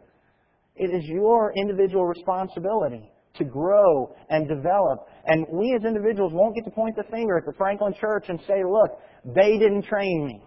[0.77, 5.07] it is your individual responsibility to grow and develop.
[5.27, 8.41] And we as individuals won't get to point the finger at the Franklin Church and
[8.49, 8.99] say, look,
[9.37, 10.43] they didn't train me.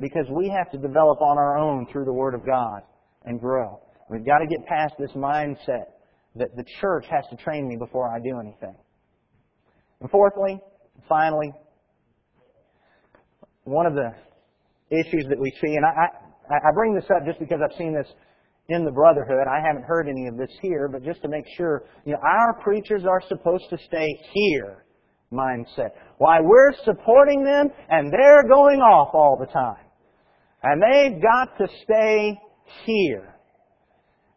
[0.00, 2.82] Because we have to develop on our own through the Word of God
[3.24, 3.80] and grow.
[4.10, 5.86] We've got to get past this mindset
[6.36, 8.76] that the church has to train me before I do anything.
[10.00, 10.60] And fourthly,
[11.08, 11.52] finally,
[13.64, 14.12] one of the
[14.90, 16.08] issues that we see, and I,
[16.50, 18.06] I, I bring this up just because I've seen this
[18.68, 19.46] in the brotherhood.
[19.48, 22.60] I haven't heard any of this here, but just to make sure, you know, our
[22.62, 24.84] preachers are supposed to stay here
[25.32, 25.90] mindset.
[26.18, 29.84] Why we're supporting them and they're going off all the time.
[30.62, 32.38] And they've got to stay
[32.84, 33.35] here.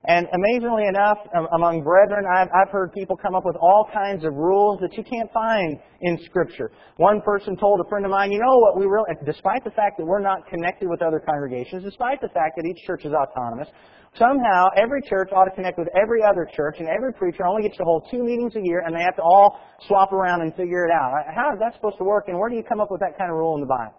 [0.07, 1.17] And amazingly enough,
[1.51, 5.03] among brethren, I've, I've heard people come up with all kinds of rules that you
[5.03, 6.71] can't find in Scripture.
[6.95, 9.97] One person told a friend of mine, you know what, we really, despite the fact
[9.97, 13.67] that we're not connected with other congregations, despite the fact that each church is autonomous,
[14.15, 17.75] somehow every church ought to connect with every other church, and every preacher only gets
[17.75, 20.85] to hold two meetings a year, and they have to all swap around and figure
[20.85, 21.11] it out.
[21.35, 23.29] How is that supposed to work, and where do you come up with that kind
[23.29, 23.98] of rule in the Bible?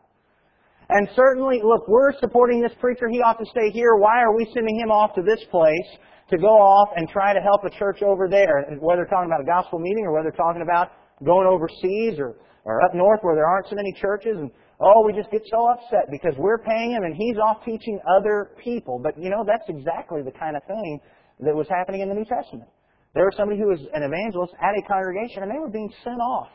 [0.91, 3.09] And certainly, look, we're supporting this preacher.
[3.09, 3.95] He ought to stay here.
[3.95, 5.87] Why are we sending him off to this place
[6.31, 8.67] to go off and try to help a church over there?
[8.81, 10.91] Whether they're talking about a gospel meeting or whether they're talking about
[11.25, 14.51] going overseas or, or up north where there aren't so many churches and
[14.81, 18.51] oh, we just get so upset because we're paying him and he's off teaching other
[18.59, 18.99] people.
[18.99, 20.99] But you know, that's exactly the kind of thing
[21.41, 22.69] that was happening in the New Testament.
[23.15, 26.19] There was somebody who was an evangelist at a congregation and they were being sent
[26.19, 26.49] off.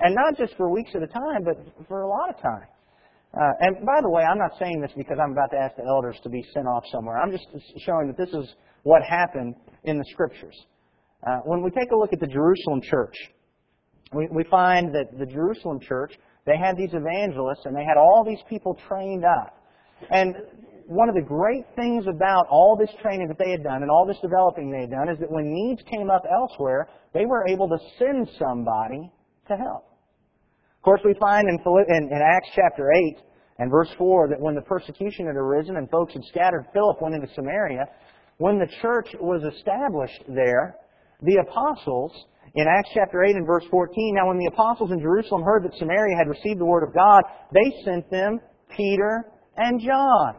[0.00, 1.56] And not just for weeks at a time, but
[1.88, 2.68] for a lot of time.
[3.34, 5.84] Uh, and by the way, I'm not saying this because I'm about to ask the
[5.84, 7.16] elders to be sent off somewhere.
[7.16, 7.46] I'm just
[7.86, 10.54] showing that this is what happened in the scriptures.
[11.26, 13.14] Uh, when we take a look at the Jerusalem church,
[14.12, 16.12] we, we find that the Jerusalem church,
[16.44, 19.56] they had these evangelists and they had all these people trained up.
[20.10, 20.34] And
[20.86, 24.04] one of the great things about all this training that they had done and all
[24.06, 27.68] this developing they had done is that when needs came up elsewhere, they were able
[27.68, 29.10] to send somebody
[29.48, 29.91] to help.
[30.82, 31.58] Of course, we find in,
[32.10, 33.18] in, Acts chapter 8
[33.60, 37.14] and verse 4 that when the persecution had arisen and folks had scattered, Philip went
[37.14, 37.84] into Samaria.
[38.38, 40.74] When the church was established there,
[41.22, 42.10] the apostles,
[42.56, 45.78] in Acts chapter 8 and verse 14, now when the apostles in Jerusalem heard that
[45.78, 48.40] Samaria had received the word of God, they sent them
[48.76, 50.34] Peter and John.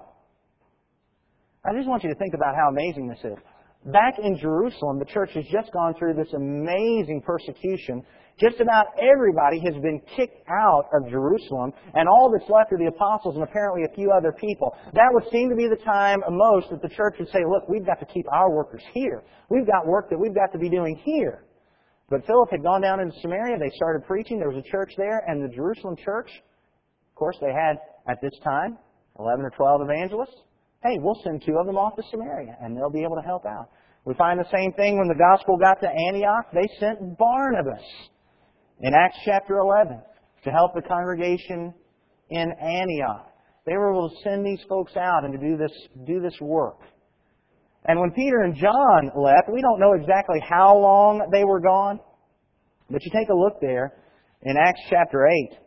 [1.63, 3.39] I just want you to think about how amazing this is.
[3.85, 8.03] Back in Jerusalem, the church has just gone through this amazing persecution
[8.39, 12.87] just about everybody has been kicked out of Jerusalem, and all that's left are the
[12.87, 14.75] apostles and apparently a few other people.
[14.93, 17.85] That would seem to be the time most that the church would say, look, we've
[17.85, 19.23] got to keep our workers here.
[19.49, 21.43] We've got work that we've got to be doing here.
[22.09, 23.57] But Philip had gone down into Samaria.
[23.59, 24.39] They started preaching.
[24.39, 27.77] There was a church there, and the Jerusalem church, of course, they had
[28.09, 28.77] at this time
[29.19, 30.41] 11 or 12 evangelists.
[30.83, 33.45] Hey, we'll send two of them off to Samaria, and they'll be able to help
[33.45, 33.69] out.
[34.03, 36.47] We find the same thing when the gospel got to Antioch.
[36.53, 37.81] They sent Barnabas
[38.81, 40.01] in Acts chapter 11
[40.43, 41.73] to help the congregation
[42.29, 43.31] in Antioch.
[43.65, 45.71] They were able to send these folks out and to do this,
[46.05, 46.79] do this work.
[47.85, 51.99] And when Peter and John left, we don't know exactly how long they were gone,
[52.89, 53.93] but you take a look there
[54.41, 55.57] in Acts chapter 8.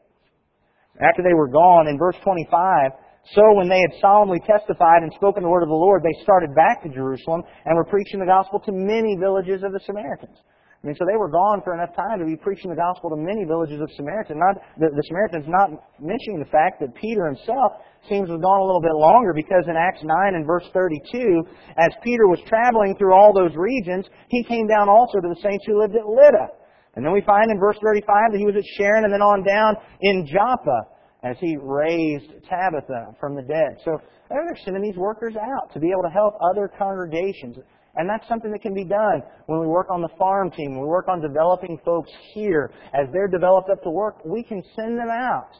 [1.01, 2.91] After they were gone, in verse 25,
[3.35, 6.55] so when they had solemnly testified and spoken the word of the Lord, they started
[6.55, 10.39] back to Jerusalem and were preaching the gospel to many villages of the Samaritans.
[10.87, 13.19] I mean, so they were gone for enough time to be preaching the gospel to
[13.19, 14.39] many villages of Samaritans.
[14.39, 18.63] Not the, the Samaritans not mentioning the fact that Peter himself seems to have gone
[18.63, 21.43] a little bit longer because in Acts 9 and verse 32,
[21.83, 25.67] as Peter was traveling through all those regions, he came down also to the saints
[25.67, 26.55] who lived at Lydda.
[26.95, 29.43] And then we find in verse 35 that he was at Sharon and then on
[29.43, 29.75] down
[30.07, 30.95] in Joppa
[31.27, 33.79] as he raised Tabitha from the dead.
[33.85, 37.57] So they're sending these workers out to be able to help other congregations.
[37.97, 40.83] And that's something that can be done when we work on the farm team, when
[40.83, 42.71] we work on developing folks here.
[42.93, 45.51] As they're developed up to work, we can send them out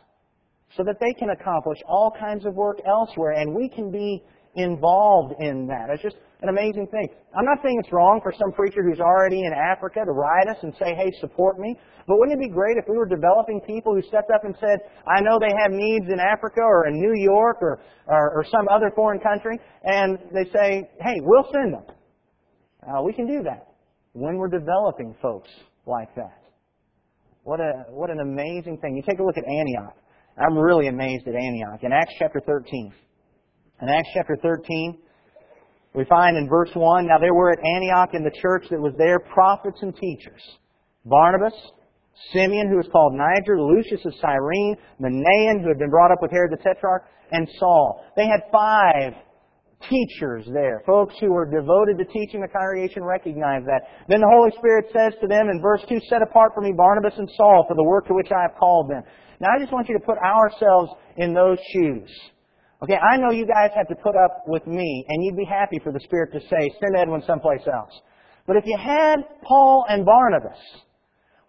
[0.77, 4.23] so that they can accomplish all kinds of work elsewhere and we can be
[4.57, 5.89] involved in that.
[5.93, 7.09] It's just an amazing thing.
[7.37, 10.57] I'm not saying it's wrong for some preacher who's already in Africa to write us
[10.63, 11.77] and say, hey, support me.
[12.07, 14.79] But wouldn't it be great if we were developing people who stepped up and said,
[15.07, 18.69] I know they have needs in Africa or in New York or, or, or some
[18.69, 21.85] other foreign country, and they say, hey, we'll send them.
[22.87, 23.75] Uh, we can do that
[24.13, 25.51] when we're developing folks
[25.87, 26.43] like that.
[27.43, 28.97] What a what an amazing thing!
[28.97, 29.97] You take a look at Antioch.
[30.37, 32.93] I'm really amazed at Antioch in Acts chapter 13.
[33.83, 34.97] In Acts chapter 13,
[35.95, 38.95] we find in verse 1, now there were at Antioch in the church that was
[38.97, 40.41] there prophets and teachers.
[41.05, 41.53] Barnabas,
[42.33, 46.31] Simeon, who was called Niger, Lucius of Cyrene, Manaen, who had been brought up with
[46.31, 48.03] Herod the Tetrarch, and Saul.
[48.17, 49.13] They had five
[49.91, 50.83] teachers there.
[50.87, 53.83] Folks who were devoted to teaching the congregation recognized that.
[54.09, 57.13] Then the Holy Spirit says to them in verse 2, Set apart for me Barnabas
[57.19, 59.03] and Saul for the work to which I have called them.
[59.39, 62.09] Now I just want you to put ourselves in those shoes.
[62.87, 65.81] Okay, I know you guys have to put up with me, and you'd be happy
[65.83, 67.91] for the Spirit to say, send Edwin someplace else.
[68.47, 70.59] But if you had Paul and Barnabas,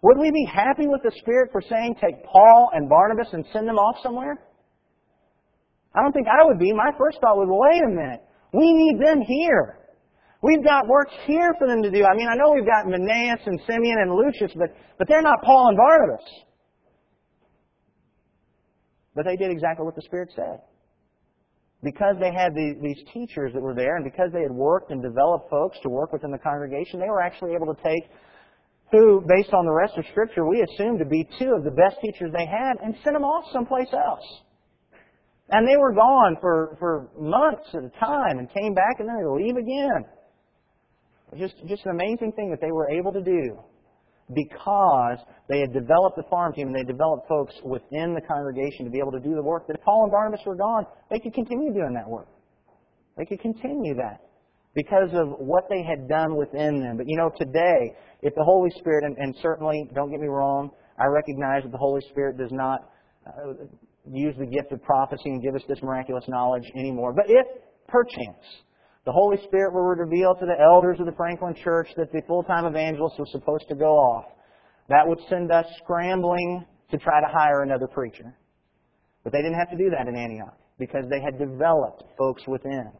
[0.02, 3.68] would we be happy with the Spirit for saying, take Paul and Barnabas and send
[3.68, 4.34] them off somewhere?
[5.94, 6.72] I don't think I would be.
[6.72, 8.20] My first thought was, wait a minute.
[8.52, 9.78] We need them here.
[10.42, 12.04] We've got work here for them to do.
[12.04, 15.44] I mean, I know we've got Manaen and Simeon and Lucius, but, but they're not
[15.44, 16.26] Paul and Barnabas.
[19.14, 20.62] But they did exactly what the Spirit said.
[21.82, 25.00] Because they had the, these teachers that were there, and because they had worked and
[25.00, 28.10] developed folks to work within the congregation, they were actually able to take
[28.90, 31.96] who, based on the rest of Scripture, we assume to be two of the best
[32.00, 34.24] teachers they had, and send them off someplace else.
[35.50, 39.16] And they were gone for, for months at a time and came back and then
[39.16, 40.04] they leave again.
[41.36, 43.58] Just, just an amazing thing that they were able to do
[44.34, 45.18] because
[45.48, 48.98] they had developed the farm team and they developed folks within the congregation to be
[48.98, 51.72] able to do the work that if Paul and Barnabas were gone, they could continue
[51.72, 52.28] doing that work.
[53.16, 54.20] They could continue that
[54.74, 56.96] because of what they had done within them.
[56.96, 60.70] But you know, today, if the Holy Spirit, and, and certainly, don't get me wrong,
[60.98, 62.90] I recognize that the Holy Spirit does not
[63.26, 63.64] uh,
[64.10, 67.12] use the gift of prophecy and give us this miraculous knowledge anymore.
[67.12, 67.46] But if,
[67.88, 68.44] perchance,
[69.04, 72.66] the Holy Spirit were reveal to the elders of the Franklin Church that the full-time
[72.66, 74.26] evangelist was supposed to go off,
[74.88, 78.36] that would send us scrambling to try to hire another preacher.
[79.24, 82.90] But they didn't have to do that in Antioch because they had developed folks within.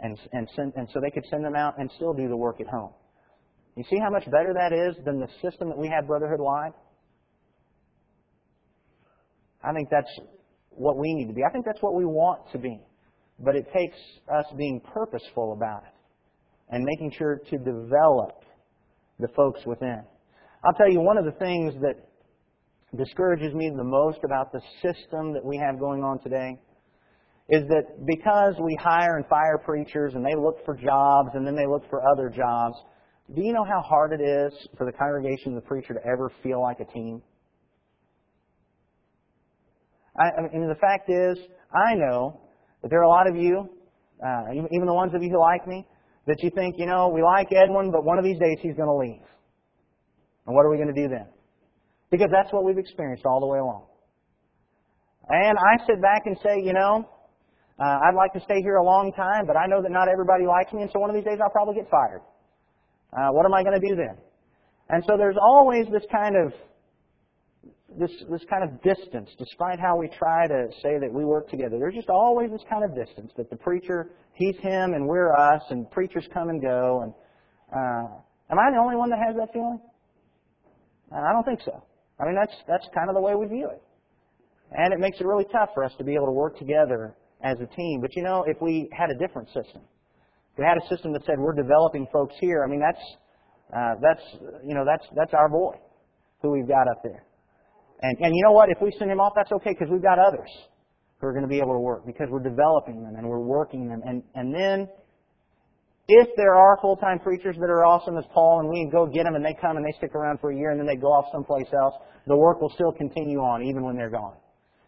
[0.00, 2.60] And, and, send, and so they could send them out and still do the work
[2.60, 2.90] at home.
[3.76, 6.72] You see how much better that is than the system that we have brotherhood wide?
[9.62, 10.10] I think that's
[10.70, 11.42] what we need to be.
[11.48, 12.80] I think that's what we want to be.
[13.38, 13.96] But it takes
[14.32, 15.94] us being purposeful about it
[16.70, 18.44] and making sure to develop
[19.18, 20.02] the folks within.
[20.64, 21.96] I'll tell you one of the things that
[22.96, 26.58] discourages me the most about the system that we have going on today
[27.48, 31.56] is that because we hire and fire preachers and they look for jobs and then
[31.56, 32.76] they look for other jobs,
[33.34, 36.30] do you know how hard it is for the congregation and the preacher to ever
[36.42, 37.22] feel like a team?
[40.16, 41.38] I, I mean, the fact is,
[41.74, 42.40] I know
[42.82, 43.68] that there are a lot of you,
[44.24, 45.86] uh, even the ones of you who like me,
[46.26, 48.88] that you think, you know, we like Edwin, but one of these days he's going
[48.88, 49.26] to leave.
[50.46, 51.26] And what are we going to do then?
[52.10, 53.86] Because that's what we've experienced all the way along.
[55.28, 57.08] And I sit back and say, you know,
[57.78, 60.46] uh, I'd like to stay here a long time, but I know that not everybody
[60.46, 62.20] likes me, and so one of these days I'll probably get fired.
[63.12, 64.16] Uh, what am I going to do then?
[64.90, 66.52] And so there's always this kind of
[67.98, 71.78] this this kind of distance, despite how we try to say that we work together.
[71.78, 75.62] There's just always this kind of distance that the preacher he's him and we're us,
[75.70, 77.02] and preachers come and go.
[77.02, 77.14] And
[77.72, 78.16] uh,
[78.50, 79.80] am I the only one that has that feeling?
[81.12, 81.84] I don't think so.
[82.18, 83.82] I mean, that's, that's kind of the way we view it.
[84.72, 87.14] And it makes it really tough for us to be able to work together
[87.44, 88.00] as a team.
[88.00, 89.82] But you know, if we had a different system,
[90.52, 93.04] if we had a system that said we're developing folks here, I mean, that's,
[93.76, 94.22] uh, that's,
[94.64, 95.74] you know, that's, that's our boy
[96.40, 97.24] who we've got up there.
[98.02, 98.68] And, and you know what?
[98.68, 100.50] If we send him off, that's okay because we've got others
[101.20, 103.88] who are going to be able to work because we're developing them and we're working
[103.88, 104.02] them.
[104.04, 104.88] And, and then
[106.08, 109.36] if there are full-time preachers that are awesome as Paul and we go get them
[109.36, 111.26] and they come and they stick around for a year and then they go off
[111.32, 111.94] someplace else,
[112.26, 114.36] the work will still continue on even when they're gone.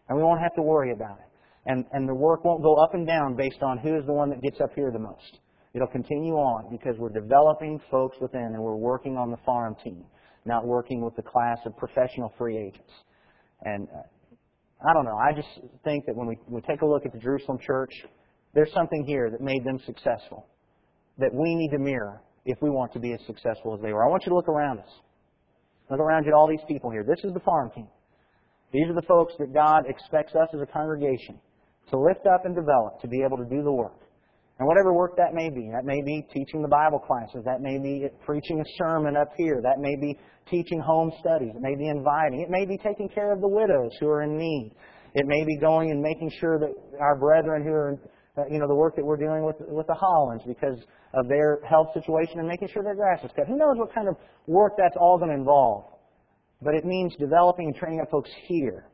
[0.09, 1.25] And we won't have to worry about it.
[1.67, 4.29] And, and the work won't go up and down based on who is the one
[4.29, 5.39] that gets up here the most.
[5.73, 10.05] It'll continue on because we're developing folks within and we're working on the farm team,
[10.45, 12.91] not working with the class of professional free agents.
[13.63, 15.17] And uh, I don't know.
[15.17, 15.47] I just
[15.83, 17.91] think that when we, we take a look at the Jerusalem church,
[18.53, 20.45] there's something here that made them successful
[21.17, 24.05] that we need to mirror if we want to be as successful as they were.
[24.05, 24.89] I want you to look around us.
[25.89, 27.03] Look around you at all these people here.
[27.03, 27.87] This is the farm team.
[28.73, 31.39] These are the folks that God expects us as a congregation
[31.89, 33.99] to lift up and develop to be able to do the work.
[34.57, 37.77] And whatever work that may be, that may be teaching the Bible classes, that may
[37.77, 40.17] be preaching a sermon up here, that may be
[40.49, 43.91] teaching home studies, it may be inviting, it may be taking care of the widows
[43.99, 44.71] who are in need.
[45.13, 47.99] It may be going and making sure that our brethren who are
[48.37, 50.77] uh, you know, the work that we're doing with, with the Hollands because
[51.13, 53.47] of their health situation and making sure their grass is cut.
[53.47, 55.85] Who knows what kind of work that's all going to involve?
[56.61, 58.87] But it means developing and training up folks here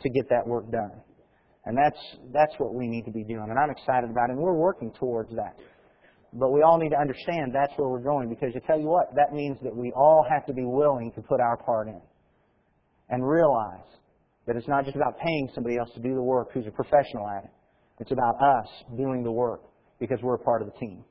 [0.00, 0.92] to get that work done.
[1.64, 1.98] And that's,
[2.32, 3.46] that's what we need to be doing.
[3.48, 5.56] And I'm excited about it, and we're working towards that.
[6.32, 9.14] But we all need to understand that's where we're going because to tell you what,
[9.14, 12.00] that means that we all have to be willing to put our part in
[13.10, 13.84] and realize
[14.46, 17.28] that it's not just about paying somebody else to do the work who's a professional
[17.28, 17.50] at it.
[18.00, 19.60] It's about us doing the work
[20.00, 21.04] because we're a part of the team.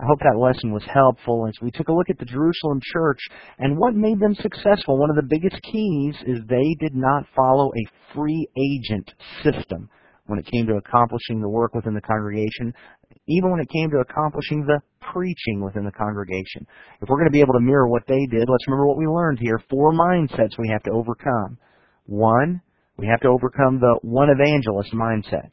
[0.00, 3.20] I hope that lesson was helpful as we took a look at the Jerusalem church
[3.58, 4.96] and what made them successful.
[4.96, 9.12] One of the biggest keys is they did not follow a free agent
[9.44, 9.90] system
[10.24, 12.72] when it came to accomplishing the work within the congregation,
[13.28, 14.80] even when it came to accomplishing the
[15.12, 16.66] preaching within the congregation.
[17.02, 19.06] If we're going to be able to mirror what they did, let's remember what we
[19.06, 19.60] learned here.
[19.68, 21.58] Four mindsets we have to overcome.
[22.06, 22.62] One,
[22.96, 25.52] we have to overcome the one evangelist mindset.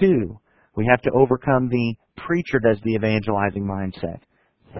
[0.00, 0.40] Two,
[0.76, 1.94] we have to overcome the
[2.26, 4.20] preacher does the evangelizing mindset.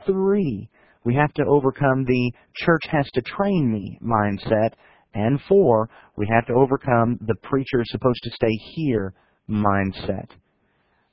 [0.07, 0.69] Three,
[1.05, 4.73] we have to overcome the church has to train me mindset.
[5.15, 9.15] And four, we have to overcome the preacher is supposed to stay here
[9.49, 10.29] mindset.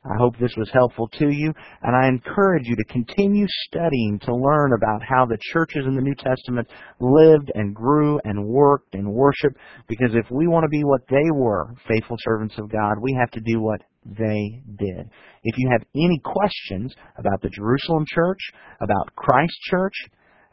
[0.06, 4.34] I hope this was helpful to you, and I encourage you to continue studying to
[4.34, 6.68] learn about how the churches in the New Testament
[7.00, 9.58] lived and grew and worked and worshiped,
[9.90, 13.32] because if we want to be what they were, faithful servants of God, we have
[13.32, 13.82] to do what
[14.18, 15.10] they did.
[15.44, 18.40] If you have any questions about the Jerusalem church,
[18.82, 19.94] about Christ Church,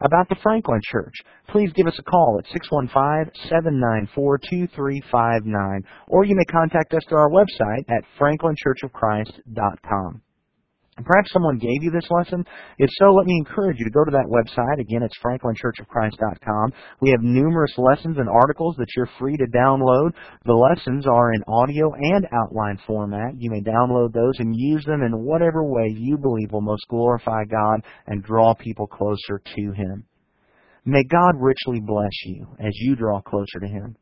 [0.00, 1.14] about the Franklin Church,
[1.48, 2.46] please give us a call at
[3.52, 10.22] 615-794-2359, or you may contact us through our website at franklinchurchofchrist.com.
[11.02, 12.44] Perhaps someone gave you this lesson.
[12.78, 14.80] If so, let me encourage you to go to that website.
[14.80, 16.72] Again, it's franklinchurchofchrist.com.
[17.00, 20.12] We have numerous lessons and articles that you're free to download.
[20.44, 23.34] The lessons are in audio and outline format.
[23.36, 27.42] You may download those and use them in whatever way you believe will most glorify
[27.44, 30.04] God and draw people closer to Him.
[30.84, 33.96] May God richly bless you as you draw closer to Him.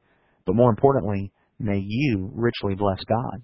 [0.45, 3.43] But more importantly, may you richly bless God.